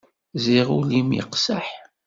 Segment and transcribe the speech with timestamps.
[0.43, 1.67] Ziɣ ul-im yeqseḥ.